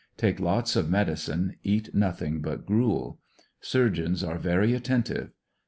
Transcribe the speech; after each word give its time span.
Take 0.17 0.39
lots 0.39 0.75
of 0.75 0.89
medicine, 0.89 1.57
eat 1.61 1.93
nothing 1.93 2.41
but 2.41 2.65
gruel. 2.65 3.19
Surgeons 3.59 4.23
are 4.23 4.39
very 4.39 4.73
attentive. 4.73 5.29